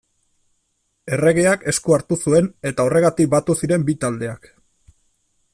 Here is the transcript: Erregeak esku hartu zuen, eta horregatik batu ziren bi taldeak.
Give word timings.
Erregeak 1.17 1.67
esku 1.73 1.95
hartu 1.97 2.19
zuen, 2.27 2.49
eta 2.71 2.89
horregatik 2.89 3.33
batu 3.37 3.61
ziren 3.63 3.89
bi 3.91 3.99
taldeak. 4.07 4.53